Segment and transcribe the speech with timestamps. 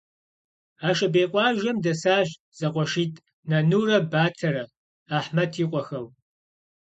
[0.87, 4.63] Ашабей къуажэм дэсащ зэкъуэшитӀ Нанурэ Батэрэ-
[5.17, 6.07] Ахъмэт и къуэхэу.